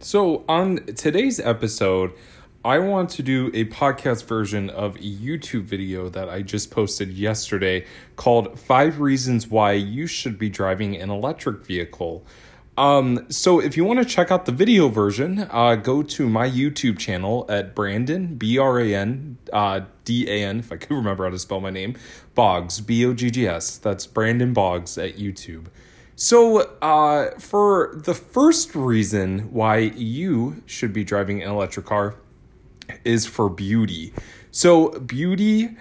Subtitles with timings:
[0.00, 2.12] So, on today's episode,
[2.64, 7.10] I want to do a podcast version of a YouTube video that I just posted
[7.10, 12.24] yesterday called Five Reasons Why You Should Be Driving an Electric Vehicle.
[12.76, 16.48] Um, so, if you want to check out the video version, uh, go to my
[16.48, 20.94] YouTube channel at Brandon, B R A N uh, D A N, if I could
[20.94, 21.96] remember how to spell my name,
[22.36, 23.78] Boggs, B O G G S.
[23.78, 25.66] That's Brandon Boggs at YouTube.
[26.20, 32.16] So, uh, for the first reason why you should be driving an electric car
[33.04, 34.12] is for beauty.
[34.50, 35.76] So, beauty,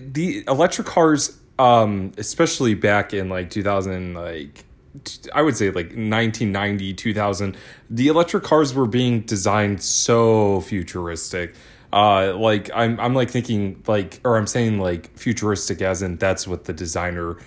[0.00, 4.64] the electric cars, um, especially back in like 2000, like
[5.32, 7.56] I would say like 1990, 2000,
[7.88, 11.54] the electric cars were being designed so futuristic.
[11.92, 16.48] Uh, like I'm, I'm like thinking like, or I'm saying like futuristic as in that's
[16.48, 17.38] what the designer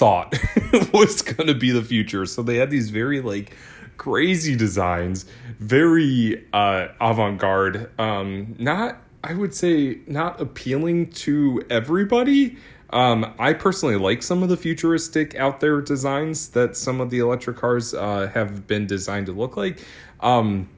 [0.00, 0.34] thought
[0.94, 2.24] was going to be the future.
[2.24, 3.54] So they had these very like
[3.98, 5.26] crazy designs,
[5.58, 7.90] very uh, avant-garde.
[8.00, 12.56] Um, not I would say not appealing to everybody.
[12.88, 17.18] Um, I personally like some of the futuristic out there designs that some of the
[17.18, 19.84] electric cars uh, have been designed to look like.
[20.20, 20.70] Um,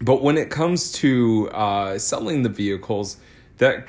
[0.00, 3.16] but when it comes to uh, selling the vehicles,
[3.58, 3.88] that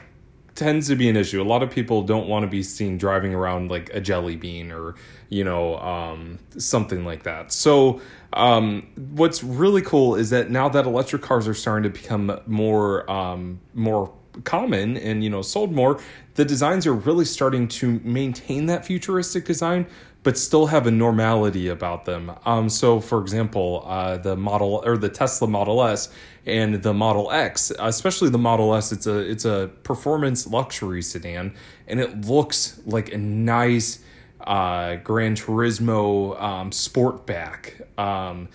[0.55, 1.41] tends to be an issue.
[1.41, 4.71] A lot of people don't want to be seen driving around like a jelly bean
[4.71, 4.95] or
[5.29, 7.51] you know um, something like that.
[7.51, 8.01] So
[8.33, 13.09] um, what's really cool is that now that electric cars are starting to become more
[13.09, 15.99] um, more common and you know sold more,
[16.35, 19.85] the designs are really starting to maintain that futuristic design
[20.23, 22.31] but still have a normality about them.
[22.45, 26.09] Um, so, for example, uh, the model or the Tesla Model S
[26.45, 31.53] and the Model X, especially the Model S, it's a it's a performance luxury sedan,
[31.87, 34.03] and it looks like a nice
[34.41, 37.81] uh, Gran Turismo um, Sportback.
[37.99, 38.49] Um,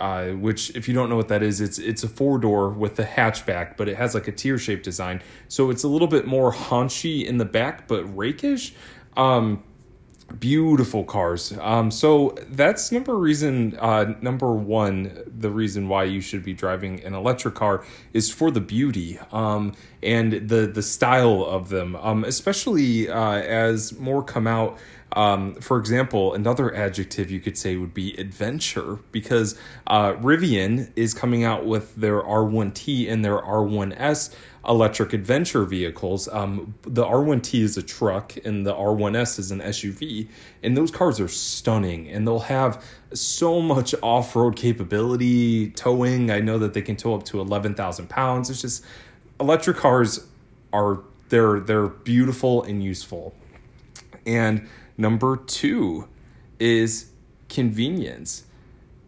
[0.00, 2.98] uh, which, if you don't know what that is, it's it's a four door with
[2.98, 6.26] a hatchback, but it has like a tear shaped design, so it's a little bit
[6.26, 8.74] more haunchy in the back, but rakish.
[9.16, 9.62] Um,
[10.38, 11.52] beautiful cars.
[11.60, 17.02] Um so that's number reason uh number one the reason why you should be driving
[17.04, 21.96] an electric car is for the beauty um and the the style of them.
[21.96, 24.78] Um especially uh as more come out
[25.14, 31.14] um, for example, another adjective you could say would be adventure because uh, Rivian is
[31.14, 34.34] coming out with their R1T and their R1S
[34.68, 36.28] electric adventure vehicles.
[36.28, 40.28] Um, the R1T is a truck and the R1S is an SUV,
[40.62, 46.30] and those cars are stunning and they'll have so much off road capability, towing.
[46.30, 48.50] I know that they can tow up to 11,000 pounds.
[48.50, 48.84] It's just
[49.40, 50.26] electric cars
[50.72, 53.34] are they're they're beautiful and useful.
[54.26, 56.08] And number two
[56.58, 57.10] is
[57.48, 58.44] convenience.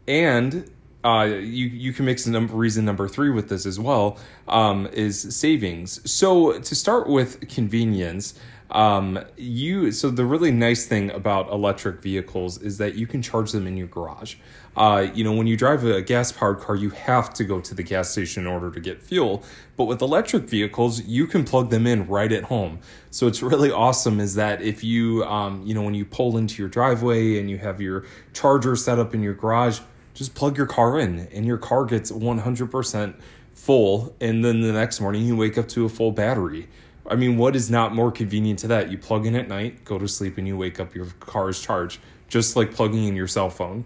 [0.08, 0.70] And
[1.06, 4.18] uh, you you can mix number reason number three with this as well
[4.48, 6.10] um, is savings.
[6.10, 8.34] So to start with convenience,
[8.72, 13.52] um, you so the really nice thing about electric vehicles is that you can charge
[13.52, 14.34] them in your garage.
[14.76, 17.74] Uh, you know, when you drive a gas powered car, you have to go to
[17.74, 19.44] the gas station in order to get fuel.
[19.76, 22.80] But with electric vehicles, you can plug them in right at home.
[23.10, 26.60] So it's really awesome is that if you, um, you know, when you pull into
[26.60, 29.80] your driveway and you have your charger set up in your garage,
[30.16, 33.14] just plug your car in and your car gets 100%
[33.54, 36.68] full and then the next morning you wake up to a full battery.
[37.08, 38.90] I mean what is not more convenient to that?
[38.90, 41.60] You plug in at night go to sleep and you wake up your car is
[41.60, 43.84] charged just like plugging in your cell phone.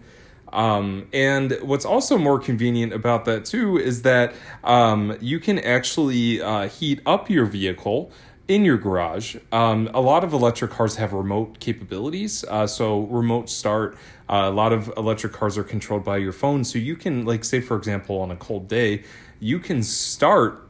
[0.52, 6.40] Um, and what's also more convenient about that too is that um, you can actually
[6.40, 8.10] uh, heat up your vehicle
[8.50, 9.37] in your garage.
[9.53, 12.44] Um, a lot of electric cars have remote capabilities.
[12.49, 13.97] Uh, so remote start.
[14.28, 16.65] Uh, a lot of electric cars are controlled by your phone.
[16.65, 19.05] So you can, like, say for example, on a cold day,
[19.38, 20.69] you can start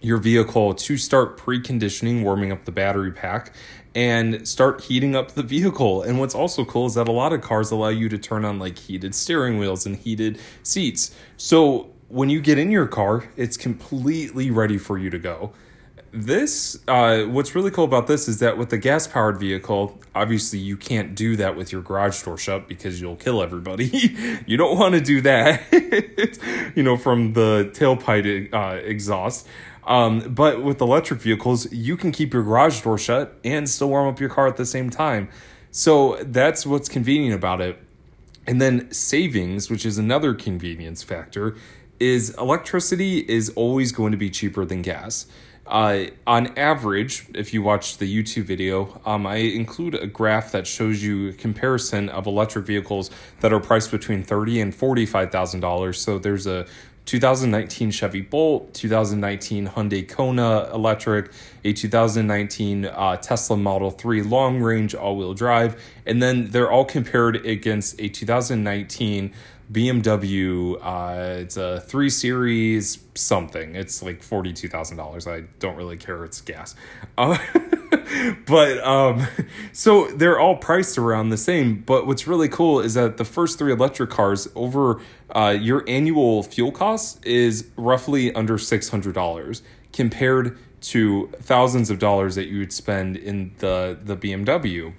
[0.00, 3.54] your vehicle to start preconditioning, warming up the battery pack,
[3.94, 6.02] and start heating up the vehicle.
[6.02, 8.58] And what's also cool is that a lot of cars allow you to turn on
[8.58, 11.14] like heated steering wheels and heated seats.
[11.36, 15.52] So when you get in your car, it's completely ready for you to go
[16.12, 20.58] this uh, what's really cool about this is that with the gas powered vehicle obviously
[20.58, 24.16] you can't do that with your garage door shut because you'll kill everybody.
[24.46, 25.62] You don't want to do that
[26.76, 29.46] you know from the tailpipe uh, exhaust.
[29.84, 34.08] Um, but with electric vehicles you can keep your garage door shut and still warm
[34.08, 35.28] up your car at the same time.
[35.70, 37.78] So that's what's convenient about it.
[38.46, 41.56] And then savings which is another convenience factor
[41.98, 45.26] is electricity is always going to be cheaper than gas
[45.66, 50.66] uh, on average, if you watch the YouTube video, um, I include a graph that
[50.66, 53.10] shows you a comparison of electric vehicles
[53.40, 56.00] that are priced between thirty and forty five thousand dollars.
[56.00, 56.66] So there's a
[57.04, 61.32] 2019 Chevy Bolt, 2019 Hyundai Kona electric,
[61.64, 66.84] a 2019 uh, Tesla Model 3 long range all wheel drive, and then they're all
[66.84, 69.32] compared against a 2019
[69.72, 70.76] BMW.
[70.80, 73.74] Uh, it's a three series something.
[73.74, 75.26] It's like forty two thousand dollars.
[75.26, 76.24] I don't really care.
[76.24, 76.74] It's gas.
[77.16, 77.38] Uh,
[78.46, 79.26] but um,
[79.72, 81.80] so they're all priced around the same.
[81.80, 85.00] But what's really cool is that the first three electric cars over
[85.34, 91.98] uh, your annual fuel cost is roughly under six hundred dollars compared to thousands of
[91.98, 94.92] dollars that you would spend in the the BMW.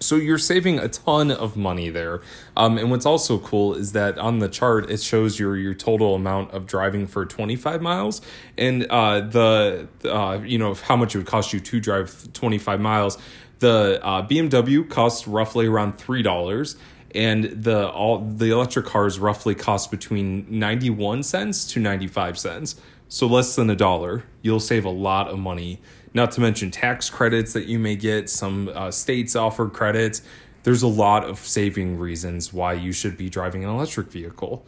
[0.00, 2.20] So you're saving a ton of money there.
[2.56, 6.14] Um, and what's also cool is that on the chart it shows your your total
[6.14, 8.20] amount of driving for 25 miles,
[8.58, 12.80] and uh, the uh, you know how much it would cost you to drive 25
[12.80, 13.18] miles.
[13.60, 16.76] The uh, BMW costs roughly around three dollars
[17.14, 22.74] and the all the electric cars roughly cost between 91 cents to 95 cents
[23.08, 25.80] so less than a dollar you'll save a lot of money
[26.14, 28.30] not to mention tax credits that you may get.
[28.30, 30.22] Some uh, states offer credits.
[30.62, 34.64] There's a lot of saving reasons why you should be driving an electric vehicle.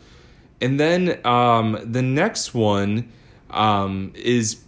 [0.61, 3.11] And then um, the next one
[3.51, 4.63] um, is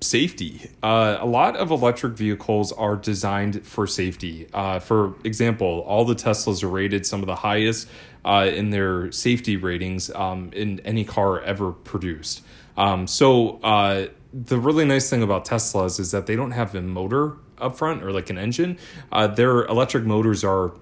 [0.00, 0.70] safety.
[0.82, 4.48] Uh, a lot of electric vehicles are designed for safety.
[4.52, 7.88] Uh, for example, all the Teslas are rated some of the highest
[8.24, 12.42] uh, in their safety ratings um, in any car ever produced.
[12.76, 16.80] Um, so uh, the really nice thing about Teslas is that they don't have a
[16.80, 18.78] motor up front or like an engine.
[19.10, 20.72] Uh, their electric motors are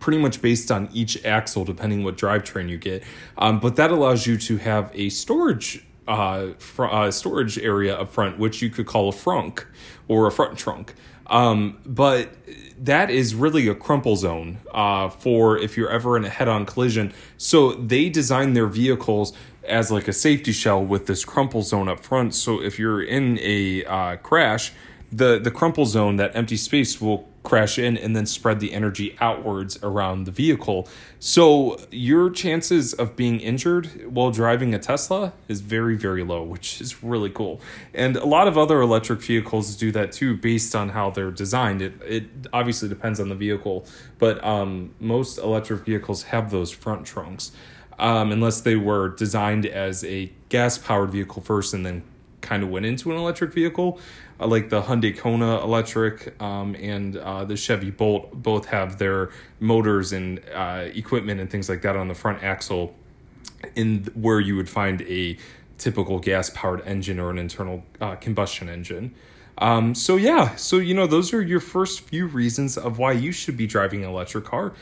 [0.00, 3.02] pretty much based on each axle, depending what drivetrain you get.
[3.38, 8.10] Um, but that allows you to have a storage uh, fr- uh, storage area up
[8.10, 9.64] front, which you could call a frunk
[10.08, 10.94] or a front trunk.
[11.28, 12.34] Um, but
[12.82, 17.12] that is really a crumple zone uh, for if you're ever in a head-on collision.
[17.36, 19.32] So they design their vehicles
[19.62, 22.34] as like a safety shell with this crumple zone up front.
[22.34, 24.72] So if you're in a uh, crash,
[25.12, 29.16] the the crumple zone, that empty space, will crash in and then spread the energy
[29.20, 30.88] outwards around the vehicle.
[31.18, 36.80] So your chances of being injured while driving a Tesla is very very low, which
[36.80, 37.60] is really cool.
[37.92, 41.82] And a lot of other electric vehicles do that too, based on how they're designed.
[41.82, 43.86] It it obviously depends on the vehicle,
[44.18, 47.52] but um, most electric vehicles have those front trunks
[47.98, 52.02] um, unless they were designed as a gas powered vehicle first and then
[52.42, 53.98] kind of went into an electric vehicle.
[54.38, 59.30] Uh, like the Hyundai Kona electric um, and uh, the Chevy Bolt both have their
[59.60, 62.94] motors and uh, equipment and things like that on the front axle,
[63.76, 65.38] in where you would find a
[65.78, 69.14] typical gas powered engine or an internal uh, combustion engine.
[69.58, 73.32] Um, so yeah, so you know those are your first few reasons of why you
[73.32, 74.72] should be driving an electric car.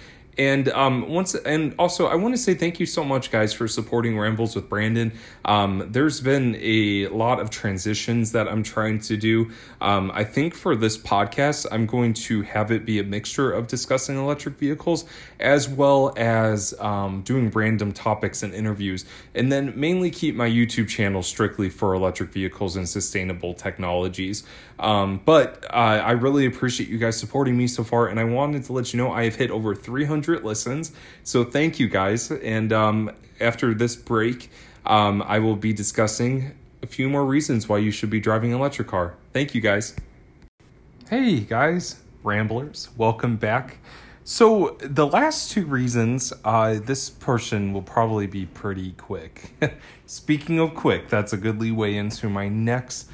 [0.40, 3.68] And um, once and also, I want to say thank you so much, guys, for
[3.68, 5.12] supporting Rambles with Brandon.
[5.44, 9.50] Um, there's been a lot of transitions that I'm trying to do.
[9.82, 13.66] Um, I think for this podcast, I'm going to have it be a mixture of
[13.66, 15.04] discussing electric vehicles
[15.38, 19.04] as well as um, doing random topics and interviews,
[19.34, 24.42] and then mainly keep my YouTube channel strictly for electric vehicles and sustainable technologies.
[24.78, 28.64] Um, but uh, I really appreciate you guys supporting me so far, and I wanted
[28.64, 30.92] to let you know I have hit over 300 listens.
[31.24, 32.30] So thank you guys.
[32.30, 33.10] And um,
[33.40, 34.50] after this break,
[34.86, 36.52] um, I will be discussing
[36.82, 39.14] a few more reasons why you should be driving an electric car.
[39.32, 39.94] Thank you guys.
[41.08, 43.78] Hey guys, ramblers, welcome back.
[44.22, 49.52] So the last two reasons, uh, this portion will probably be pretty quick.
[50.06, 53.10] Speaking of quick, that's a good leeway into my next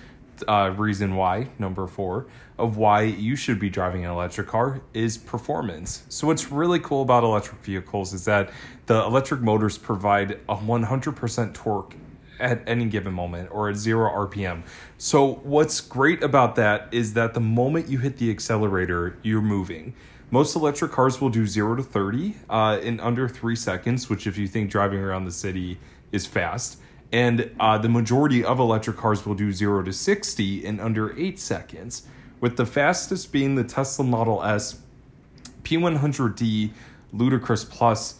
[0.46, 2.26] uh, reason why, number four,
[2.58, 6.04] of why you should be driving an electric car is performance.
[6.08, 8.50] So, what's really cool about electric vehicles is that
[8.86, 11.94] the electric motors provide a 100% torque
[12.38, 14.62] at any given moment or at zero RPM.
[14.98, 19.94] So, what's great about that is that the moment you hit the accelerator, you're moving.
[20.30, 24.36] Most electric cars will do zero to 30 uh, in under three seconds, which, if
[24.36, 25.78] you think driving around the city
[26.12, 26.78] is fast
[27.12, 31.38] and uh, the majority of electric cars will do 0 to 60 in under 8
[31.38, 32.06] seconds,
[32.40, 34.80] with the fastest being the Tesla Model S
[35.62, 36.70] P100D
[37.12, 38.16] Ludicrous Plus.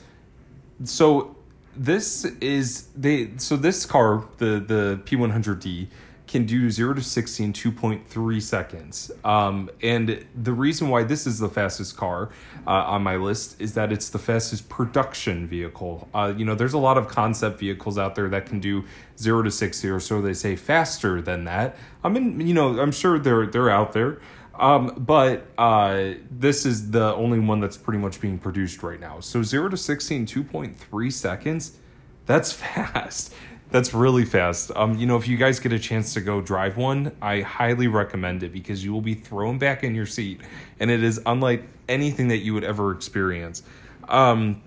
[0.84, 1.36] So
[1.76, 5.88] this is they so this car the the P100D
[6.26, 9.10] can do 0 to 60 in 2.3 seconds.
[9.24, 12.30] Um, and the reason why this is the fastest car
[12.66, 16.08] uh, on my list is that it's the fastest production vehicle.
[16.12, 18.84] Uh, you know, there's a lot of concept vehicles out there that can do
[19.18, 21.76] 0 to 60 or so they say faster than that.
[22.02, 24.20] I mean, you know, I'm sure they're they're out there.
[24.58, 29.20] Um, but uh, this is the only one that's pretty much being produced right now.
[29.20, 31.78] So 0 to 60 in 2.3 seconds,
[32.24, 33.34] that's fast.
[33.70, 34.70] That's really fast.
[34.76, 37.88] Um, you know, if you guys get a chance to go drive one, I highly
[37.88, 40.40] recommend it because you will be thrown back in your seat,
[40.78, 43.62] and it is unlike anything that you would ever experience.
[44.08, 44.62] Um,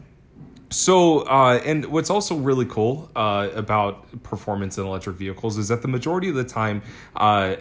[0.69, 5.81] so, uh, and what's also really cool uh, about performance in electric vehicles is that
[5.81, 6.83] the majority of the time,
[7.15, 7.55] uh,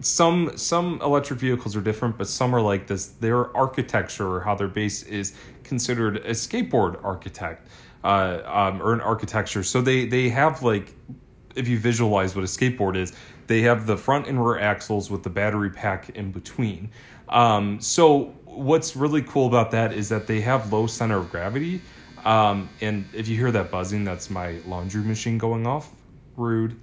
[0.00, 3.06] some some electric vehicles are different, but some are like this.
[3.06, 7.68] Their architecture or how their base is considered a skateboard architect
[8.04, 9.64] uh, um, or an architecture.
[9.64, 10.94] So they they have like
[11.56, 13.12] if you visualize what a skateboard is,
[13.46, 16.90] they have the front and rear axles with the battery pack in between.
[17.28, 21.80] Um, so what's really cool about that is that they have low center of gravity.
[22.24, 25.90] Um, and if you hear that buzzing, that's my laundry machine going off.
[26.36, 26.80] Rude.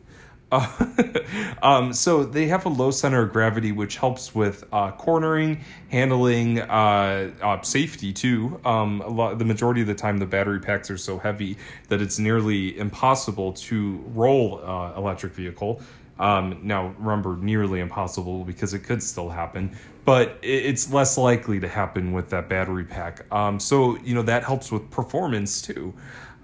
[0.52, 0.86] Uh,
[1.64, 6.60] um, so they have a low center of gravity, which helps with uh, cornering, handling,
[6.60, 8.60] uh, uh safety too.
[8.66, 12.20] Um, lot, the majority of the time, the battery packs are so heavy that it's
[12.20, 15.82] nearly impossible to roll uh, electric vehicle.
[16.20, 21.68] Um, now, remember, nearly impossible because it could still happen, but it's less likely to
[21.68, 23.26] happen with that battery pack.
[23.34, 25.96] Um, so you know that helps with performance too.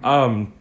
[0.02, 0.52] Um,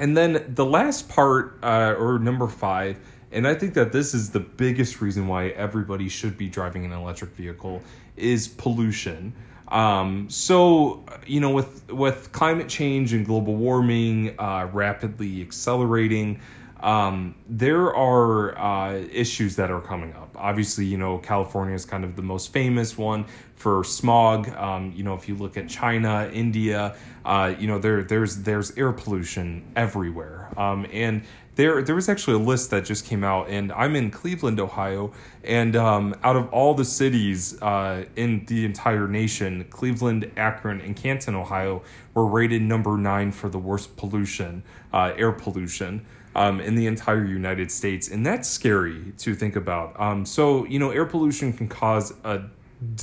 [0.00, 2.98] and then the last part, uh, or number five,
[3.30, 6.92] and I think that this is the biggest reason why everybody should be driving an
[6.92, 7.82] electric vehicle
[8.16, 9.34] is pollution.
[9.68, 16.40] Um, so you know, with with climate change and global warming uh, rapidly accelerating,
[16.82, 20.34] um, there are uh, issues that are coming up.
[20.36, 24.48] Obviously, you know, California is kind of the most famous one for smog.
[24.50, 28.76] Um, you know, if you look at China, India, uh, you know, there there's there's
[28.76, 30.48] air pollution everywhere.
[30.56, 31.22] Um, and
[31.56, 35.12] there there was actually a list that just came out, and I'm in Cleveland, Ohio,
[35.44, 40.96] and um, out of all the cities uh, in the entire nation, Cleveland, Akron, and
[40.96, 41.82] Canton, Ohio,
[42.14, 46.04] were rated number nine for the worst pollution, uh, air pollution
[46.34, 48.08] um, in the entire United States.
[48.08, 49.98] And that's scary to think about.
[50.00, 52.42] Um, so, you know, air pollution can cause a,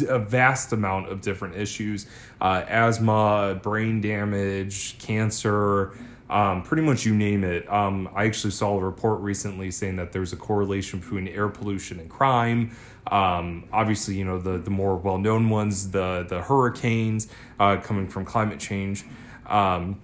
[0.07, 2.07] a vast amount of different issues
[2.41, 5.93] uh, asthma, brain damage, cancer.
[6.29, 7.71] Um, pretty much you name it.
[7.71, 11.99] Um, I actually saw a report recently saying that there's a correlation between air pollution
[11.99, 12.75] and crime.
[13.09, 17.29] Um, obviously, you know the the more well known ones, the the hurricanes
[17.59, 19.05] uh, coming from climate change.
[19.45, 20.01] Um,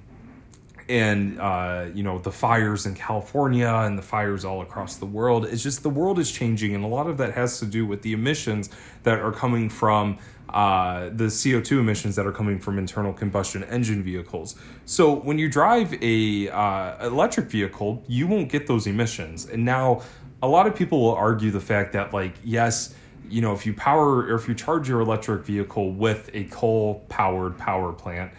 [0.89, 5.46] and uh, you know the fires in California and the fires all across the world.
[5.46, 8.01] It's just the world is changing, and a lot of that has to do with
[8.01, 8.70] the emissions
[9.03, 10.18] that are coming from
[10.50, 14.56] uh, the CO2 emissions that are coming from internal combustion engine vehicles.
[14.86, 19.46] So when you drive a uh, electric vehicle, you won't get those emissions.
[19.50, 20.04] And now
[20.44, 22.94] a lot of people will argue the fact that like yes
[23.30, 27.06] you know if you power or if you charge your electric vehicle with a coal
[27.08, 28.32] powered power plant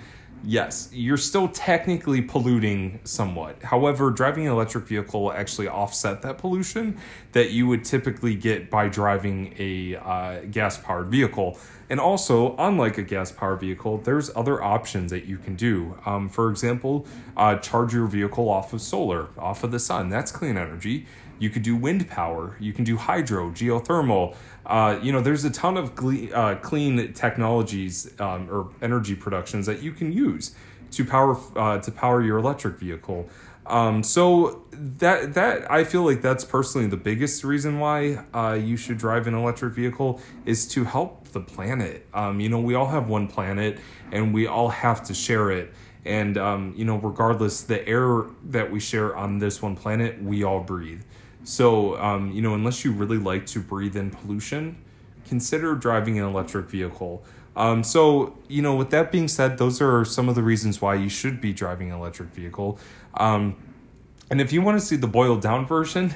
[0.44, 3.62] yes, you're still technically polluting somewhat.
[3.62, 6.98] However, driving an electric vehicle will actually offset that pollution
[7.32, 11.58] that you would typically get by driving a uh, gas powered vehicle.
[11.90, 15.98] And also, unlike a gas powered vehicle, there's other options that you can do.
[16.06, 20.08] Um, for example, uh, charge your vehicle off of solar, off of the sun.
[20.08, 21.06] That's clean energy.
[21.38, 22.56] You could do wind power.
[22.60, 24.36] You can do hydro, geothermal.
[24.66, 25.92] Uh, you know, there's a ton of
[26.32, 30.54] uh, clean technologies um, or energy productions that you can use
[30.92, 33.28] to power uh, to power your electric vehicle.
[33.66, 38.76] Um, so that that I feel like that's personally the biggest reason why uh, you
[38.76, 42.06] should drive an electric vehicle is to help the planet.
[42.12, 43.78] Um, you know, we all have one planet,
[44.12, 45.72] and we all have to share it.
[46.04, 50.44] And um, you know, regardless, the air that we share on this one planet, we
[50.44, 51.02] all breathe.
[51.44, 54.76] So, um, you know, unless you really like to breathe in pollution,
[55.26, 57.22] consider driving an electric vehicle.
[57.56, 60.96] Um, so, you know, with that being said, those are some of the reasons why
[60.96, 62.78] you should be driving an electric vehicle.
[63.14, 63.56] Um,
[64.34, 66.12] and if you want to see the boiled down version,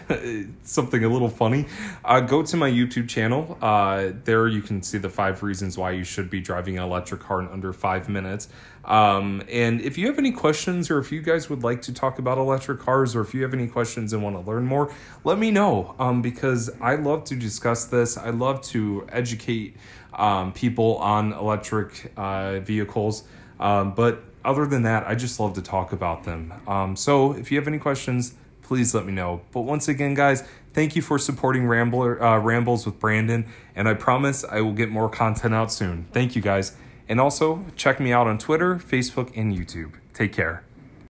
[0.64, 1.68] something a little funny,
[2.04, 3.56] uh, go to my YouTube channel.
[3.62, 7.20] Uh, there you can see the five reasons why you should be driving an electric
[7.20, 8.48] car in under five minutes.
[8.84, 12.18] Um, and if you have any questions or if you guys would like to talk
[12.18, 15.38] about electric cars or if you have any questions and want to learn more, let
[15.38, 18.18] me know um, because I love to discuss this.
[18.18, 19.76] I love to educate
[20.12, 23.22] um, people on electric uh, vehicles.
[23.60, 26.54] Um, but other than that, I just love to talk about them.
[26.66, 29.42] Um, so if you have any questions, please let me know.
[29.52, 33.94] But once again, guys, thank you for supporting Rambler uh, Rambles with Brandon, and I
[33.94, 36.06] promise I will get more content out soon.
[36.12, 36.74] Thank you, guys.
[37.10, 39.92] And also, check me out on Twitter, Facebook, and YouTube.
[40.14, 40.67] Take care.